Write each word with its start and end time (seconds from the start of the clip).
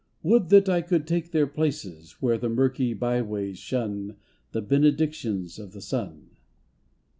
Would 0.23 0.49
that 0.49 0.67
I 0.67 0.81
could 0.81 1.05
take 1.05 1.29
their 1.29 1.45
places 1.45 2.13
Where 2.13 2.39
the 2.39 2.49
murky 2.49 2.95
bye 2.95 3.21
ways 3.21 3.59
shun 3.59 4.15
The 4.51 4.63
benedictions 4.63 5.59
of 5.59 5.73
the 5.73 5.81
sun. 5.81 6.31